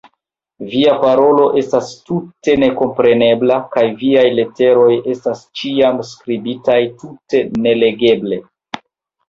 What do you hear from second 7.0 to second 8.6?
tute nelegeble.